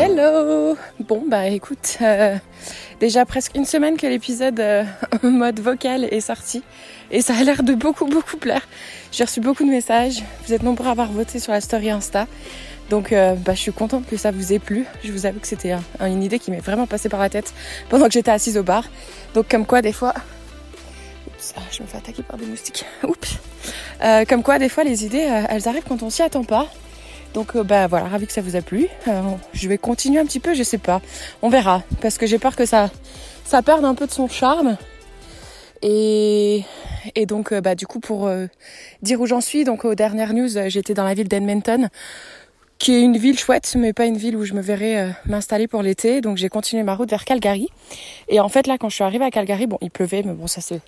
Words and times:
Hello 0.00 0.76
Bon 1.00 1.24
bah 1.26 1.48
écoute, 1.48 1.98
euh, 2.02 2.36
déjà 3.00 3.26
presque 3.26 3.56
une 3.56 3.64
semaine 3.64 3.96
que 3.96 4.06
l'épisode 4.06 4.60
euh, 4.60 4.84
en 5.24 5.28
mode 5.28 5.58
vocal 5.58 6.04
est 6.04 6.20
sorti 6.20 6.62
et 7.10 7.20
ça 7.20 7.34
a 7.34 7.42
l'air 7.42 7.64
de 7.64 7.74
beaucoup 7.74 8.06
beaucoup 8.06 8.36
plaire. 8.36 8.62
J'ai 9.10 9.24
reçu 9.24 9.40
beaucoup 9.40 9.64
de 9.64 9.70
messages, 9.70 10.22
vous 10.46 10.52
êtes 10.52 10.62
nombreux 10.62 10.86
à 10.86 10.92
avoir 10.92 11.10
voté 11.10 11.40
sur 11.40 11.50
la 11.50 11.60
story 11.60 11.90
Insta. 11.90 12.28
Donc 12.90 13.10
euh, 13.10 13.34
bah, 13.34 13.54
je 13.54 13.58
suis 13.58 13.72
contente 13.72 14.06
que 14.06 14.16
ça 14.16 14.30
vous 14.30 14.52
ait 14.52 14.60
plu. 14.60 14.86
Je 15.02 15.10
vous 15.10 15.26
avoue 15.26 15.40
que 15.40 15.48
c'était 15.48 15.74
une 16.00 16.22
idée 16.22 16.38
qui 16.38 16.52
m'est 16.52 16.60
vraiment 16.60 16.86
passée 16.86 17.08
par 17.08 17.18
la 17.18 17.28
tête 17.28 17.52
pendant 17.88 18.06
que 18.06 18.12
j'étais 18.12 18.30
assise 18.30 18.56
au 18.56 18.62
bar. 18.62 18.84
Donc 19.34 19.48
comme 19.48 19.66
quoi 19.66 19.82
des 19.82 19.92
fois... 19.92 20.14
Oups, 21.26 21.54
ah, 21.56 21.62
je 21.72 21.82
me 21.82 21.88
fais 21.88 21.98
attaquer 21.98 22.22
par 22.22 22.36
des 22.38 22.46
moustiques. 22.46 22.84
Oups. 23.02 23.36
comme 24.28 24.44
quoi 24.44 24.60
des 24.60 24.68
fois 24.68 24.84
les 24.84 25.04
idées 25.04 25.28
elles 25.48 25.66
arrivent 25.66 25.86
quand 25.88 26.04
on 26.04 26.10
s'y 26.10 26.22
attend 26.22 26.44
pas. 26.44 26.68
Donc 27.38 27.54
euh, 27.54 27.62
bah 27.62 27.86
voilà, 27.86 28.08
ravi 28.08 28.26
que 28.26 28.32
ça 28.32 28.40
vous 28.40 28.56
a 28.56 28.62
plu. 28.62 28.88
Euh, 29.06 29.22
je 29.52 29.68
vais 29.68 29.78
continuer 29.78 30.18
un 30.18 30.26
petit 30.26 30.40
peu, 30.40 30.54
je 30.54 30.64
sais 30.64 30.76
pas. 30.76 31.00
On 31.40 31.48
verra. 31.48 31.84
Parce 32.00 32.18
que 32.18 32.26
j'ai 32.26 32.40
peur 32.40 32.56
que 32.56 32.66
ça, 32.66 32.90
ça 33.44 33.62
perde 33.62 33.84
un 33.84 33.94
peu 33.94 34.08
de 34.08 34.10
son 34.10 34.26
charme. 34.26 34.76
Et, 35.80 36.64
donc 37.28 37.52
euh, 37.52 37.60
bah 37.60 37.76
du 37.76 37.86
coup 37.86 38.00
pour 38.00 38.28
dire 39.02 39.20
où 39.20 39.26
j'en 39.26 39.40
suis, 39.40 39.62
donc 39.62 39.84
aux 39.84 39.94
dernières 39.94 40.34
news, 40.34 40.48
j'étais 40.66 40.94
dans 40.94 41.04
la 41.04 41.14
ville 41.14 41.28
d'Edmonton 41.28 41.88
qui 42.78 42.94
est 42.94 43.02
une 43.02 43.16
ville 43.16 43.38
chouette, 43.38 43.72
mais 43.76 43.92
pas 43.92 44.06
une 44.06 44.16
ville 44.16 44.36
où 44.36 44.44
je 44.44 44.54
me 44.54 44.60
verrais 44.60 45.14
m'installer 45.24 45.68
pour 45.68 45.82
l'été. 45.82 46.20
Donc 46.20 46.38
j'ai 46.38 46.48
continué 46.48 46.82
ma 46.82 46.96
route 46.96 47.08
vers 47.08 47.24
Calgary. 47.24 47.68
Et 48.28 48.40
en 48.40 48.48
fait 48.48 48.66
là, 48.66 48.78
quand 48.78 48.88
je 48.88 48.96
suis 48.96 49.04
arrivée 49.04 49.24
à 49.24 49.30
Calgary, 49.30 49.68
bon, 49.68 49.78
il 49.80 49.92
pleuvait, 49.92 50.24
mais 50.24 50.32
bon, 50.32 50.48
ça 50.48 50.60
c'est 50.60 50.80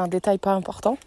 un 0.00 0.08
détail 0.08 0.38
pas 0.38 0.54
important. 0.54 0.98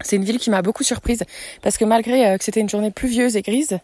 C'est 0.00 0.16
une 0.16 0.24
ville 0.24 0.38
qui 0.38 0.50
m'a 0.50 0.62
beaucoup 0.62 0.82
surprise 0.82 1.22
parce 1.62 1.76
que 1.76 1.84
malgré 1.84 2.26
euh, 2.26 2.38
que 2.38 2.44
c'était 2.44 2.60
une 2.60 2.68
journée 2.68 2.90
pluvieuse 2.90 3.36
et 3.36 3.42
grise, 3.42 3.78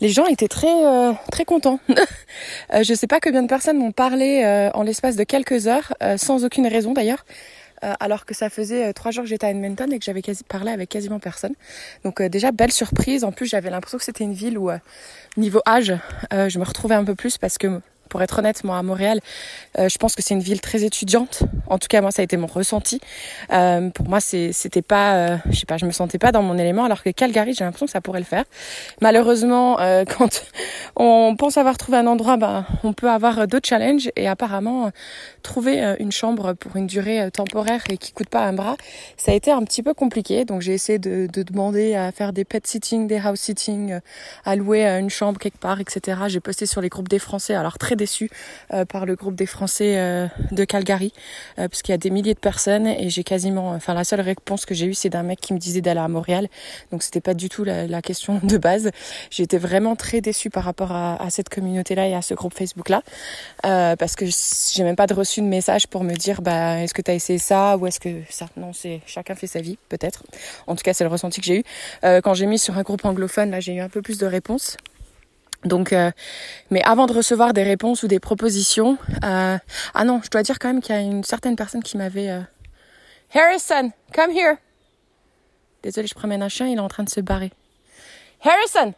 les 0.00 0.08
gens 0.08 0.26
étaient 0.26 0.48
très 0.48 0.84
euh, 0.84 1.12
très 1.30 1.44
contents. 1.44 1.80
euh, 2.74 2.82
je 2.82 2.94
sais 2.94 3.06
pas 3.06 3.20
combien 3.20 3.42
de 3.42 3.48
personnes 3.48 3.78
m'ont 3.78 3.92
parlé 3.92 4.70
en 4.74 4.82
l'espace 4.82 5.16
de 5.16 5.24
quelques 5.24 5.66
heures, 5.66 5.92
sans 6.16 6.44
aucune 6.44 6.66
raison 6.66 6.92
d'ailleurs, 6.92 7.24
alors 7.82 8.24
que 8.24 8.34
ça 8.34 8.50
faisait 8.50 8.92
trois 8.92 9.10
jours 9.10 9.24
que 9.24 9.30
j'étais 9.30 9.46
à 9.46 9.50
Edmonton 9.50 9.92
et 9.92 9.98
que 9.98 10.04
j'avais 10.04 10.22
quasi 10.22 10.44
parlé 10.44 10.70
avec 10.70 10.88
quasiment 10.88 11.18
personne. 11.18 11.54
Donc 12.04 12.22
déjà 12.22 12.52
belle 12.52 12.72
surprise. 12.72 13.24
En 13.24 13.32
plus 13.32 13.46
j'avais 13.46 13.70
l'impression 13.70 13.98
que 13.98 14.04
c'était 14.04 14.24
une 14.24 14.34
ville 14.34 14.58
où 14.58 14.70
niveau 15.36 15.60
âge, 15.66 15.94
je 16.32 16.58
me 16.58 16.64
retrouvais 16.64 16.94
un 16.94 17.04
peu 17.04 17.14
plus 17.14 17.38
parce 17.38 17.58
que 17.58 17.80
pour 18.10 18.20
être 18.22 18.38
honnête, 18.40 18.62
moi 18.64 18.76
à 18.76 18.82
Montréal, 18.82 19.20
euh, 19.78 19.88
je 19.88 19.96
pense 19.96 20.14
que 20.14 20.22
c'est 20.22 20.34
une 20.34 20.40
ville 20.40 20.60
très 20.60 20.84
étudiante. 20.84 21.44
En 21.68 21.78
tout 21.78 21.86
cas, 21.88 22.02
moi, 22.02 22.10
ça 22.10 22.20
a 22.20 22.24
été 22.24 22.36
mon 22.36 22.48
ressenti. 22.48 23.00
Euh, 23.52 23.88
pour 23.90 24.08
moi, 24.08 24.20
c'était 24.20 24.82
pas, 24.82 25.14
euh, 25.14 25.36
je 25.48 25.60
sais 25.60 25.66
pas, 25.66 25.78
je 25.78 25.86
me 25.86 25.92
sentais 25.92 26.18
pas 26.18 26.32
dans 26.32 26.42
mon 26.42 26.58
élément, 26.58 26.84
alors 26.84 27.02
que 27.02 27.10
Calgary, 27.10 27.54
j'ai 27.54 27.64
l'impression 27.64 27.86
que 27.86 27.92
ça 27.92 28.00
pourrait 28.00 28.18
le 28.18 28.26
faire. 28.26 28.44
Malheureusement, 29.00 29.76
quand 30.18 30.42
on 30.96 31.36
pense 31.36 31.56
avoir 31.56 31.78
trouvé 31.78 31.98
un 31.98 32.06
endroit, 32.06 32.36
ben, 32.36 32.66
on 32.82 32.92
peut 32.92 33.08
avoir 33.08 33.46
d'autres 33.46 33.68
challenges. 33.68 34.10
Et 34.16 34.26
apparemment, 34.28 34.90
trouver 35.42 35.94
une 36.00 36.12
chambre 36.12 36.54
pour 36.54 36.76
une 36.76 36.88
durée 36.88 37.30
temporaire 37.30 37.82
et 37.88 37.96
qui 37.96 38.12
coûte 38.12 38.28
pas 38.28 38.40
un 38.40 38.52
bras, 38.52 38.76
ça 39.16 39.30
a 39.30 39.34
été 39.34 39.52
un 39.52 39.62
petit 39.62 39.82
peu 39.82 39.94
compliqué. 39.94 40.44
Donc, 40.44 40.62
j'ai 40.62 40.74
essayé 40.74 40.98
de, 40.98 41.28
de, 41.32 41.42
demander 41.44 41.94
à 41.94 42.10
faire 42.10 42.32
des 42.32 42.44
pet 42.44 42.66
sitting, 42.66 43.06
des 43.06 43.18
house 43.18 43.40
sitting, 43.40 44.00
à 44.44 44.56
louer 44.56 44.84
une 44.84 45.10
chambre 45.10 45.38
quelque 45.38 45.58
part, 45.58 45.80
etc. 45.80 46.22
J'ai 46.26 46.40
posté 46.40 46.66
sur 46.66 46.80
les 46.80 46.88
groupes 46.88 47.08
des 47.08 47.20
Français, 47.20 47.54
alors 47.54 47.78
très 47.78 47.94
déçue 48.00 48.30
euh, 48.72 48.84
par 48.84 49.04
le 49.04 49.14
groupe 49.14 49.34
des 49.34 49.46
Français 49.46 49.98
euh, 49.98 50.26
de 50.52 50.64
Calgary, 50.64 51.12
euh, 51.58 51.68
parce 51.68 51.82
qu'il 51.82 51.92
y 51.92 51.94
a 51.94 51.98
des 51.98 52.10
milliers 52.10 52.34
de 52.34 52.38
personnes 52.38 52.86
et 52.86 53.10
j'ai 53.10 53.24
quasiment, 53.24 53.70
enfin 53.70 53.92
la 53.92 54.04
seule 54.04 54.22
réponse 54.22 54.64
que 54.64 54.74
j'ai 54.74 54.86
eue, 54.86 54.94
c'est 54.94 55.10
d'un 55.10 55.22
mec 55.22 55.38
qui 55.38 55.52
me 55.52 55.58
disait 55.58 55.82
d'aller 55.82 56.00
à 56.00 56.08
Montréal, 56.08 56.48
donc 56.90 57.02
c'était 57.02 57.20
pas 57.20 57.34
du 57.34 57.48
tout 57.48 57.62
la, 57.62 58.00
question 58.00 58.40
de 58.42 58.56
base. 58.56 58.90
Été 59.38 59.58
vraiment 59.58 59.96
très 59.96 60.20
déçue 60.20 60.50
par 60.50 60.64
rapport 60.64 60.92
à, 60.92 61.30
cette 61.30 61.48
communauté-là 61.48 62.06
et 62.08 62.14
à 62.14 62.20
ce 62.20 62.34
groupe 62.34 62.54
Facebook-là, 62.54 63.02
parce 63.62 64.14
que 64.16 64.26
j'ai 64.26 64.84
même 64.84 64.96
pas 64.96 65.06
de 65.06 65.14
reçu 65.14 65.40
de 65.40 65.46
message 65.46 65.86
pour 65.86 66.04
me 66.04 66.14
dire, 66.14 66.42
bah 66.42 66.78
est-ce 66.82 66.92
que 66.92 67.00
tu 67.00 67.10
as 67.10 67.14
essayé 67.14 67.38
ça 67.38 67.78
ou 67.78 67.86
est-ce 67.86 68.00
que 68.00 68.22
ça? 68.28 68.46
Non, 68.56 68.72
c'est 68.74 69.00
chacun 69.06 69.34
fait 69.34 69.46
sa 69.46 69.60
vie, 69.60 69.78
peut-être. 69.88 70.24
En 70.66 70.76
tout 70.76 70.82
cas, 70.82 70.92
c'est 70.92 71.04
le 71.04 71.10
ressenti 71.10 71.40
que 71.40 71.46
j'ai 71.46 71.60
eu 71.60 71.64
quand 72.22 72.34
j'ai 72.34 72.46
mis 72.46 72.58
sur 72.58 72.76
un 72.76 72.82
groupe 72.82 73.04
anglophone. 73.04 73.50
Là, 73.50 73.60
j'ai 73.60 73.74
eu 73.74 73.80
un 73.80 73.88
peu 73.88 74.02
plus 74.02 74.18
de 74.18 74.26
réponses. 74.26 74.76
Donc, 75.64 75.92
euh, 75.92 76.10
mais 76.70 76.82
avant 76.84 77.06
de 77.06 77.12
recevoir 77.12 77.52
des 77.52 77.62
réponses 77.62 78.02
ou 78.02 78.08
des 78.08 78.20
propositions, 78.20 78.96
euh, 79.24 79.58
ah 79.94 80.04
non, 80.04 80.20
je 80.24 80.30
dois 80.30 80.42
dire 80.42 80.58
quand 80.58 80.68
même 80.68 80.80
qu'il 80.80 80.94
y 80.94 80.98
a 80.98 81.02
une 81.02 81.24
certaine 81.24 81.56
personne 81.56 81.82
qui 81.82 81.98
m'avait 81.98 82.30
euh, 82.30 82.40
Harrison, 83.34 83.92
come 84.14 84.30
here. 84.30 84.56
Désolée, 85.82 86.06
je 86.06 86.14
promène 86.14 86.42
un 86.42 86.48
chien, 86.48 86.66
il 86.66 86.76
est 86.76 86.80
en 86.80 86.88
train 86.88 87.04
de 87.04 87.10
se 87.10 87.20
barrer. 87.20 87.52
Harrison. 88.42 88.94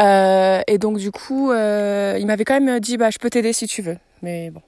Euh, 0.00 0.62
et 0.66 0.78
donc 0.78 0.98
du 0.98 1.10
coup, 1.10 1.52
euh, 1.52 2.16
il 2.18 2.26
m'avait 2.26 2.44
quand 2.44 2.58
même 2.58 2.80
dit 2.80 2.96
bah 2.96 3.10
je 3.10 3.18
peux 3.18 3.30
t'aider 3.30 3.52
si 3.52 3.66
tu 3.66 3.82
veux, 3.82 3.98
mais 4.22 4.50
bon. 4.50 4.62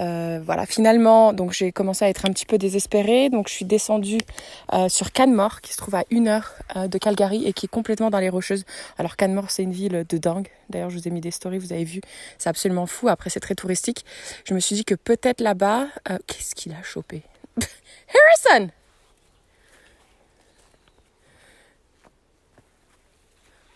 Euh, 0.00 0.40
voilà, 0.44 0.66
finalement, 0.66 1.32
donc 1.32 1.52
j'ai 1.52 1.72
commencé 1.72 2.04
à 2.04 2.08
être 2.08 2.26
un 2.26 2.32
petit 2.32 2.46
peu 2.46 2.58
désespérée. 2.58 3.30
Donc 3.30 3.48
je 3.48 3.54
suis 3.54 3.64
descendue 3.64 4.20
euh, 4.72 4.88
sur 4.88 5.12
Canmore, 5.12 5.60
qui 5.60 5.72
se 5.72 5.78
trouve 5.78 5.94
à 5.94 6.04
une 6.10 6.28
heure 6.28 6.54
euh, 6.76 6.88
de 6.88 6.98
Calgary 6.98 7.46
et 7.46 7.52
qui 7.52 7.66
est 7.66 7.68
complètement 7.68 8.10
dans 8.10 8.18
les 8.18 8.28
Rocheuses. 8.28 8.64
Alors 8.98 9.16
Canmore, 9.16 9.50
c'est 9.50 9.62
une 9.62 9.72
ville 9.72 10.04
de 10.08 10.18
dingue. 10.18 10.48
D'ailleurs, 10.70 10.90
je 10.90 10.98
vous 10.98 11.08
ai 11.08 11.10
mis 11.10 11.20
des 11.20 11.30
stories, 11.30 11.58
vous 11.58 11.72
avez 11.72 11.84
vu, 11.84 12.00
c'est 12.38 12.48
absolument 12.48 12.86
fou. 12.86 13.08
Après, 13.08 13.30
c'est 13.30 13.40
très 13.40 13.54
touristique. 13.54 14.04
Je 14.44 14.54
me 14.54 14.60
suis 14.60 14.76
dit 14.76 14.84
que 14.84 14.94
peut-être 14.94 15.40
là-bas, 15.40 15.86
qu'est-ce 16.26 16.54
qu'il 16.54 16.72
a 16.72 16.82
chopé? 16.82 17.22
Harrison 18.48 18.70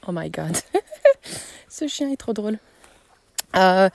Oh 0.07 0.13
my 0.13 0.31
god. 0.31 0.57
Ce 1.69 1.87
chien 1.87 2.11
est 2.11 2.17
trop 2.17 2.33
drôle. 2.33 2.59
Euh, 3.59 3.89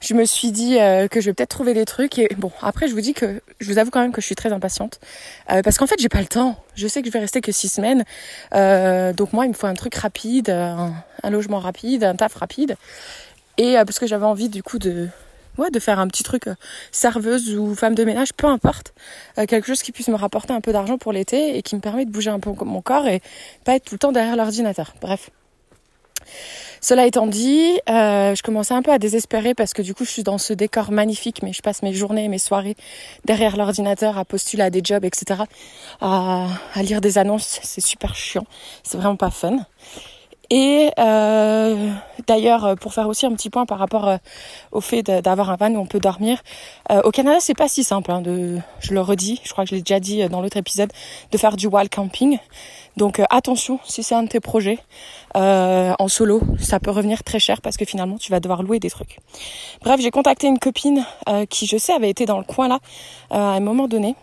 je 0.00 0.14
me 0.14 0.24
suis 0.24 0.50
dit 0.50 0.78
euh, 0.80 1.08
que 1.08 1.20
je 1.20 1.26
vais 1.26 1.34
peut-être 1.34 1.50
trouver 1.50 1.74
des 1.74 1.84
trucs 1.84 2.18
et 2.18 2.28
bon 2.36 2.50
après 2.60 2.88
je 2.88 2.94
vous 2.94 3.00
dis 3.00 3.14
que 3.14 3.40
je 3.60 3.70
vous 3.70 3.78
avoue 3.78 3.90
quand 3.90 4.00
même 4.00 4.12
que 4.12 4.20
je 4.20 4.26
suis 4.26 4.34
très 4.34 4.52
impatiente 4.52 4.98
euh, 5.50 5.62
parce 5.62 5.78
qu'en 5.78 5.86
fait 5.86 5.96
j'ai 5.98 6.08
pas 6.08 6.20
le 6.20 6.26
temps. 6.26 6.56
Je 6.74 6.88
sais 6.88 7.00
que 7.00 7.08
je 7.08 7.12
vais 7.12 7.20
rester 7.20 7.40
que 7.40 7.52
six 7.52 7.68
semaines. 7.68 8.04
Donc 9.16 9.32
moi 9.32 9.46
il 9.46 9.50
me 9.50 9.54
faut 9.54 9.66
un 9.66 9.74
truc 9.74 9.94
rapide 9.94 10.50
un, 10.50 11.30
logement 11.30 11.60
rapide 11.60 12.04
un 12.04 12.16
taf 12.16 12.34
rapide. 12.34 12.76
Et 13.56 13.74
parce 13.74 14.00
que 14.00 14.06
j'avais 14.06 14.26
envie 14.26 14.48
du 14.48 14.62
coup 14.62 14.78
de 14.78 15.08
ouais 15.58 15.70
de 15.70 15.78
faire 15.78 16.00
un 16.00 16.08
petit 16.08 16.24
truc 16.24 16.46
serveuse 16.90 17.54
ou 17.56 17.74
femme 17.76 17.94
de 17.94 18.04
ménage 18.04 18.32
peu 18.32 18.48
importe 18.48 18.92
quelque 19.36 19.66
chose 19.66 19.82
qui 19.82 19.92
puisse 19.92 20.08
me 20.08 20.16
rapporter 20.16 20.52
un 20.52 20.60
peu 20.60 20.72
d'argent 20.72 20.98
pour 20.98 21.12
l'été 21.12 21.56
et 21.56 21.62
qui 21.62 21.76
me 21.76 21.80
permet 21.80 22.04
de 22.04 22.10
bouger 22.10 22.30
un 22.30 22.40
peu 22.40 22.50
mon 22.64 22.82
corps 22.82 23.06
et 23.06 23.22
pas 23.64 23.76
être 23.76 23.84
tout 23.84 23.94
le 23.94 24.00
temps 24.00 24.12
derrière 24.12 24.36
l'ordinateur. 24.36 24.94
Bref 25.00 25.30
cela 26.84 27.06
étant 27.06 27.26
dit, 27.26 27.80
euh, 27.88 28.34
je 28.34 28.42
commençais 28.42 28.74
un 28.74 28.82
peu 28.82 28.92
à 28.92 28.98
désespérer 28.98 29.54
parce 29.54 29.72
que 29.72 29.80
du 29.80 29.94
coup, 29.94 30.04
je 30.04 30.10
suis 30.10 30.22
dans 30.22 30.36
ce 30.36 30.52
décor 30.52 30.92
magnifique, 30.92 31.42
mais 31.42 31.54
je 31.54 31.62
passe 31.62 31.82
mes 31.82 31.94
journées, 31.94 32.28
mes 32.28 32.36
soirées 32.36 32.76
derrière 33.24 33.56
l'ordinateur 33.56 34.18
à 34.18 34.26
postuler 34.26 34.64
à 34.64 34.68
des 34.68 34.82
jobs, 34.84 35.02
etc., 35.02 35.44
à 36.02 36.46
lire 36.82 37.00
des 37.00 37.16
annonces. 37.16 37.58
C'est 37.62 37.80
super 37.80 38.14
chiant. 38.14 38.44
C'est 38.82 38.98
vraiment 38.98 39.16
pas 39.16 39.30
fun. 39.30 39.60
Et 40.50 40.90
euh, 40.98 41.90
d'ailleurs, 42.26 42.76
pour 42.76 42.94
faire 42.94 43.08
aussi 43.08 43.26
un 43.26 43.32
petit 43.32 43.50
point 43.50 43.66
par 43.66 43.78
rapport 43.78 44.08
euh, 44.08 44.16
au 44.72 44.80
fait 44.80 45.02
d'avoir 45.02 45.50
un 45.50 45.56
van 45.56 45.72
où 45.72 45.78
on 45.78 45.86
peut 45.86 46.00
dormir, 46.00 46.42
euh, 46.90 47.00
au 47.02 47.10
Canada 47.10 47.38
c'est 47.40 47.54
pas 47.54 47.68
si 47.68 47.84
simple. 47.84 48.10
Hein, 48.10 48.20
de, 48.20 48.58
je 48.80 48.94
le 48.94 49.00
redis, 49.00 49.40
je 49.44 49.52
crois 49.52 49.64
que 49.64 49.70
je 49.70 49.74
l'ai 49.74 49.82
déjà 49.82 50.00
dit 50.00 50.22
euh, 50.22 50.28
dans 50.28 50.40
l'autre 50.42 50.56
épisode, 50.56 50.92
de 51.30 51.38
faire 51.38 51.56
du 51.56 51.66
wild 51.66 51.90
camping. 51.90 52.38
Donc 52.96 53.18
euh, 53.18 53.24
attention, 53.30 53.80
si 53.84 54.02
c'est 54.02 54.14
un 54.14 54.22
de 54.22 54.28
tes 54.28 54.40
projets 54.40 54.78
en 55.36 56.06
solo, 56.06 56.40
ça 56.60 56.78
peut 56.78 56.92
revenir 56.92 57.24
très 57.24 57.40
cher 57.40 57.60
parce 57.60 57.76
que 57.76 57.84
finalement 57.84 58.18
tu 58.18 58.30
vas 58.30 58.38
devoir 58.38 58.62
louer 58.62 58.78
des 58.78 58.90
trucs. 58.90 59.18
Bref, 59.82 60.00
j'ai 60.00 60.12
contacté 60.12 60.46
une 60.46 60.60
copine 60.60 61.04
qui 61.50 61.66
je 61.66 61.76
sais 61.76 61.92
avait 61.92 62.08
été 62.08 62.24
dans 62.24 62.38
le 62.38 62.44
coin 62.44 62.68
là 62.68 62.78
à 63.30 63.40
un 63.40 63.60
moment 63.60 63.88
donné 63.88 64.14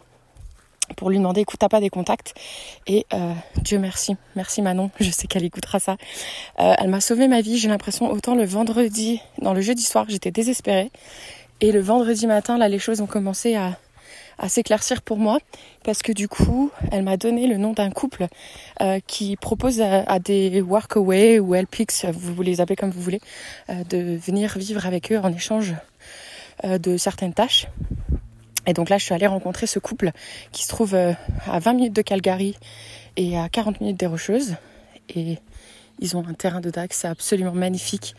pour 0.95 1.09
lui 1.09 1.17
demander 1.17 1.41
écoute 1.41 1.59
t'as 1.59 1.69
pas 1.69 1.79
des 1.79 1.89
contacts 1.89 2.33
et 2.87 3.05
euh, 3.13 3.33
Dieu 3.57 3.79
merci. 3.79 4.15
Merci 4.35 4.61
Manon. 4.61 4.91
Je 4.99 5.09
sais 5.11 5.27
qu'elle 5.27 5.43
écoutera 5.43 5.79
ça. 5.79 5.97
Euh, 6.59 6.73
elle 6.77 6.89
m'a 6.89 7.01
sauvé 7.01 7.27
ma 7.27 7.41
vie 7.41 7.57
j'ai 7.57 7.69
l'impression 7.69 8.11
autant 8.11 8.35
le 8.35 8.45
vendredi 8.45 9.21
dans 9.39 9.53
le 9.53 9.61
jeudi 9.61 9.83
soir 9.83 10.05
j'étais 10.09 10.31
désespérée. 10.31 10.91
Et 11.59 11.71
le 11.71 11.79
vendredi 11.79 12.27
matin 12.27 12.57
là 12.57 12.67
les 12.69 12.79
choses 12.79 13.01
ont 13.01 13.07
commencé 13.07 13.55
à 13.55 13.77
s'éclaircir 14.47 15.03
pour 15.03 15.17
moi. 15.17 15.37
Parce 15.83 16.01
que 16.01 16.11
du 16.11 16.27
coup 16.27 16.71
elle 16.91 17.03
m'a 17.03 17.17
donné 17.17 17.47
le 17.47 17.57
nom 17.57 17.73
d'un 17.73 17.91
couple 17.91 18.27
euh, 18.81 18.99
qui 19.05 19.35
propose 19.35 19.81
à, 19.81 20.19
des 20.19 20.61
workaway 20.61 21.39
ou 21.39 21.53
LPX 21.53 22.05
vous, 22.11 22.41
les 22.41 22.61
appelez 22.61 22.75
comme 22.75 22.91
vous 22.91 23.01
voulez 23.01 23.21
de 23.69 24.17
venir 24.17 24.57
vivre 24.57 24.85
avec 24.85 25.11
eux 25.11 25.19
en 25.19 25.31
échange 25.33 25.73
de 26.63 26.97
certaines 26.97 27.33
tâches 27.33 27.67
et 28.67 28.73
donc 28.73 28.89
là, 28.89 28.97
je 28.97 29.05
suis 29.05 29.13
allée 29.13 29.27
rencontrer 29.27 29.67
ce 29.67 29.79
couple 29.79 30.11
qui 30.51 30.63
se 30.63 30.69
trouve 30.69 30.93
euh, 30.93 31.13
à 31.45 31.59
20 31.59 31.73
minutes 31.73 31.93
de 31.93 32.01
Calgary 32.01 32.55
et 33.17 33.37
à 33.37 33.49
40 33.49 33.81
minutes 33.81 33.97
des 33.97 34.05
Rocheuses. 34.05 34.55
Et 35.15 35.39
ils 35.99 36.15
ont 36.15 36.25
un 36.27 36.33
terrain 36.33 36.61
de 36.61 36.69
Dax, 36.69 37.05
absolument 37.05 37.53
magnifique. 37.53 38.15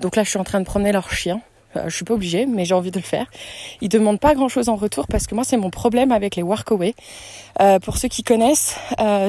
Donc 0.00 0.16
là, 0.16 0.22
je 0.24 0.30
suis 0.30 0.38
en 0.38 0.44
train 0.44 0.60
de 0.60 0.66
promener 0.66 0.92
leur 0.92 1.10
chien. 1.10 1.40
Euh, 1.76 1.88
je 1.88 1.96
suis 1.96 2.04
pas 2.04 2.14
obligée, 2.14 2.46
mais 2.46 2.64
j'ai 2.64 2.74
envie 2.74 2.90
de 2.90 2.98
le 2.98 3.04
faire. 3.04 3.26
Ils 3.80 3.88
demandent 3.88 4.20
pas 4.20 4.34
grand 4.34 4.48
chose 4.48 4.68
en 4.68 4.76
retour 4.76 5.06
parce 5.06 5.26
que 5.26 5.34
moi, 5.34 5.44
c'est 5.44 5.56
mon 5.56 5.70
problème 5.70 6.12
avec 6.12 6.36
les 6.36 6.42
workaway. 6.42 6.94
Euh, 7.60 7.78
pour 7.78 7.96
ceux 7.96 8.08
qui 8.08 8.22
connaissent, 8.22 8.76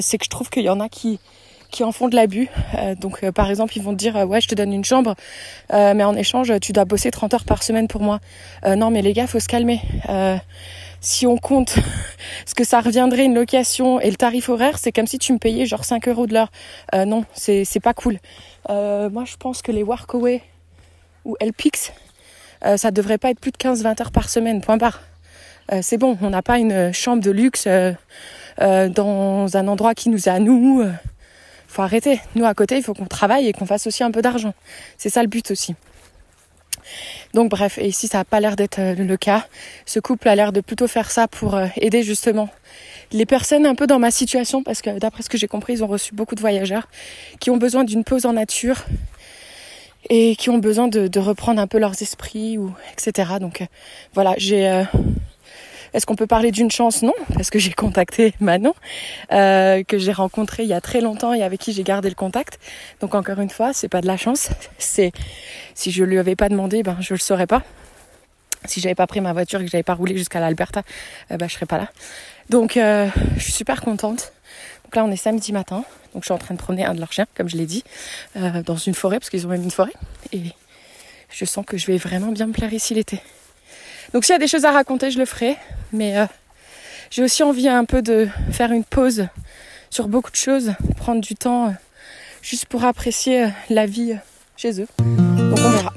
c'est 0.01 0.17
que 0.17 0.25
je 0.25 0.29
trouve 0.29 0.49
qu'il 0.49 0.63
y 0.63 0.69
en 0.69 0.79
a 0.79 0.89
qui 0.89 1.19
qui 1.71 1.83
en 1.83 1.91
font 1.91 2.07
de 2.07 2.15
l'abus. 2.15 2.49
Euh, 2.75 2.95
donc 2.95 3.23
euh, 3.23 3.31
par 3.31 3.49
exemple, 3.49 3.77
ils 3.77 3.83
vont 3.83 3.91
te 3.91 3.97
dire 3.97 4.15
ouais, 4.15 4.41
je 4.41 4.47
te 4.47 4.55
donne 4.55 4.73
une 4.73 4.85
chambre, 4.85 5.15
mais 5.71 6.03
en 6.03 6.15
échange, 6.15 6.53
tu 6.61 6.73
dois 6.73 6.85
bosser 6.85 7.11
30 7.11 7.33
heures 7.33 7.43
par 7.43 7.63
semaine 7.63 7.87
pour 7.87 8.01
moi. 8.01 8.19
non, 8.65 8.91
mais 8.91 9.01
les 9.01 9.13
gars, 9.13 9.27
faut 9.27 9.39
se 9.39 9.47
calmer. 9.47 9.81
si 11.01 11.27
on 11.27 11.37
compte 11.37 11.75
ce 12.45 12.55
que 12.55 12.63
ça 12.63 12.81
reviendrait 12.81 13.25
une 13.25 13.35
location 13.35 13.99
et 13.99 14.09
le 14.09 14.17
tarif 14.17 14.49
horaire, 14.49 14.77
c'est 14.77 14.91
comme 14.91 15.07
si 15.07 15.19
tu 15.19 15.33
me 15.33 15.37
payais 15.37 15.65
genre 15.65 15.85
5 15.85 16.07
euros 16.07 16.27
de 16.27 16.33
l'heure. 16.33 16.51
non, 16.93 17.25
c'est 17.33 17.65
c'est 17.65 17.79
pas 17.79 17.93
cool. 17.93 18.19
moi, 18.67 19.23
je 19.25 19.35
pense 19.37 19.61
que 19.61 19.71
les 19.71 19.83
workaway 19.83 20.41
ou 21.25 21.35
LPX, 21.41 21.91
ça 22.77 22.91
devrait 22.91 23.17
pas 23.17 23.29
être 23.29 23.39
plus 23.39 23.51
de 23.51 23.57
15-20 23.57 24.01
heures 24.01 24.11
par 24.11 24.29
semaine. 24.29 24.61
Point 24.61 24.77
barre. 24.77 25.01
c'est 25.81 25.97
bon, 25.97 26.17
on 26.21 26.31
n'a 26.31 26.41
pas 26.41 26.57
une 26.57 26.91
chambre 26.93 27.21
de 27.21 27.31
luxe 27.31 27.67
euh, 28.61 28.89
dans 28.89 29.55
un 29.55 29.67
endroit 29.69 29.93
qui 29.95 30.09
nous 30.09 30.27
est 30.27 30.31
à 30.31 30.39
nous. 30.39 30.83
Euh, 31.69 31.73
faut 31.73 31.81
arrêter. 31.81 32.19
Nous 32.35 32.45
à 32.45 32.53
côté, 32.53 32.77
il 32.77 32.83
faut 32.83 32.93
qu'on 32.93 33.05
travaille 33.05 33.47
et 33.47 33.53
qu'on 33.53 33.65
fasse 33.65 33.87
aussi 33.87 34.03
un 34.03 34.11
peu 34.11 34.21
d'argent. 34.21 34.53
C'est 34.97 35.09
ça 35.09 35.21
le 35.21 35.27
but 35.27 35.51
aussi. 35.51 35.75
Donc 37.33 37.51
bref, 37.51 37.77
et 37.77 37.87
ici 37.87 38.07
ça 38.07 38.19
n'a 38.19 38.25
pas 38.25 38.39
l'air 38.39 38.55
d'être 38.55 38.79
euh, 38.79 38.95
le 38.95 39.17
cas. 39.17 39.47
Ce 39.85 39.99
couple 39.99 40.27
a 40.27 40.35
l'air 40.35 40.51
de 40.51 40.61
plutôt 40.61 40.87
faire 40.87 41.11
ça 41.11 41.27
pour 41.27 41.59
aider 41.77 42.01
justement 42.01 42.49
les 43.11 43.25
personnes 43.25 43.65
un 43.65 43.75
peu 43.75 43.87
dans 43.87 43.99
ma 43.99 44.11
situation, 44.11 44.63
parce 44.63 44.81
que 44.81 44.99
d'après 44.99 45.23
ce 45.23 45.29
que 45.29 45.37
j'ai 45.37 45.47
compris, 45.47 45.73
ils 45.73 45.83
ont 45.83 45.87
reçu 45.87 46.13
beaucoup 46.13 46.35
de 46.35 46.41
voyageurs 46.41 46.87
qui 47.39 47.49
ont 47.49 47.57
besoin 47.57 47.83
d'une 47.83 48.03
pause 48.03 48.25
en 48.25 48.33
nature 48.33 48.85
et 50.09 50.35
qui 50.35 50.49
ont 50.49 50.59
besoin 50.59 50.87
de, 50.87 51.19
reprendre 51.19 51.61
un 51.61 51.67
peu 51.67 51.77
leurs 51.77 52.01
esprits 52.01 52.57
ou 52.57 52.73
etc. 52.93 53.33
Donc 53.39 53.63
voilà, 54.13 54.33
j'ai 54.37 54.83
est-ce 55.93 56.05
qu'on 56.05 56.15
peut 56.15 56.27
parler 56.27 56.51
d'une 56.51 56.71
chance? 56.71 57.01
Non, 57.01 57.13
parce 57.33 57.49
que 57.49 57.59
j'ai 57.59 57.71
contacté 57.71 58.33
Manon, 58.39 58.73
euh, 59.31 59.83
que 59.83 59.97
j'ai 59.97 60.11
rencontré 60.11 60.63
il 60.63 60.69
y 60.69 60.73
a 60.73 60.81
très 60.81 61.01
longtemps 61.01 61.33
et 61.33 61.43
avec 61.43 61.59
qui 61.59 61.73
j'ai 61.73 61.83
gardé 61.83 62.09
le 62.09 62.15
contact. 62.15 62.59
Donc 63.01 63.15
encore 63.15 63.39
une 63.39 63.49
fois, 63.49 63.73
c'est 63.73 63.89
pas 63.89 64.01
de 64.01 64.07
la 64.07 64.17
chance. 64.17 64.49
C'est 64.77 65.11
si 65.75 65.91
je 65.91 66.03
lui 66.03 66.19
avais 66.19 66.35
pas 66.35 66.49
demandé, 66.49 66.83
ben 66.83 66.97
je 66.99 67.13
le 67.13 67.19
saurais 67.19 67.47
pas. 67.47 67.63
Si 68.65 68.81
j'avais 68.81 68.95
pas 68.95 69.07
pris 69.07 69.21
ma 69.21 69.31
voiture 69.31 69.61
et 69.61 69.65
que 69.65 69.71
j'avais 69.71 69.83
pas 69.83 69.93
roulé 69.93 70.17
jusqu'à 70.17 70.39
l'Alberta, 70.39 70.83
euh, 71.31 71.37
ben 71.37 71.47
je 71.47 71.53
serais 71.53 71.65
pas 71.65 71.77
là. 71.77 71.89
Donc 72.49 72.77
euh, 72.77 73.07
je 73.37 73.43
suis 73.43 73.53
super 73.53 73.81
contente. 73.81 74.33
Donc 74.83 74.95
là 74.95 75.05
on 75.05 75.11
est 75.11 75.17
samedi 75.17 75.53
matin, 75.53 75.85
donc 76.13 76.23
je 76.23 76.27
suis 76.27 76.33
en 76.33 76.37
train 76.37 76.55
de 76.55 76.59
promener 76.59 76.83
un 76.83 76.93
de 76.95 76.99
leurs 76.99 77.13
chiens, 77.13 77.27
comme 77.35 77.47
je 77.47 77.55
l'ai 77.55 77.67
dit, 77.67 77.83
euh, 78.35 78.63
dans 78.63 78.75
une 78.75 78.95
forêt 78.95 79.19
parce 79.19 79.29
qu'ils 79.29 79.45
ont 79.45 79.49
même 79.49 79.63
une 79.63 79.71
forêt. 79.71 79.93
Et 80.33 80.41
je 81.31 81.45
sens 81.45 81.65
que 81.65 81.77
je 81.77 81.87
vais 81.87 81.97
vraiment 81.97 82.31
bien 82.31 82.47
me 82.47 82.53
plaire 82.53 82.73
ici 82.73 82.93
l'été. 82.93 83.21
Donc 84.13 84.25
s'il 84.25 84.33
y 84.33 84.35
a 84.35 84.39
des 84.39 84.47
choses 84.47 84.65
à 84.65 84.71
raconter, 84.71 85.11
je 85.11 85.19
le 85.19 85.25
ferai. 85.25 85.55
Mais 85.91 86.17
euh, 86.17 86.25
j'ai 87.09 87.23
aussi 87.23 87.43
envie 87.43 87.67
un 87.67 87.85
peu 87.85 88.01
de 88.01 88.27
faire 88.51 88.71
une 88.71 88.83
pause 88.83 89.27
sur 89.89 90.07
beaucoup 90.07 90.31
de 90.31 90.35
choses, 90.35 90.73
prendre 90.97 91.21
du 91.21 91.35
temps 91.35 91.67
euh, 91.67 91.71
juste 92.41 92.65
pour 92.65 92.83
apprécier 92.83 93.45
euh, 93.45 93.49
la 93.69 93.85
vie 93.85 94.15
chez 94.55 94.81
eux. 94.81 94.87
Donc 94.99 95.59
on 95.59 95.69
verra. 95.69 95.93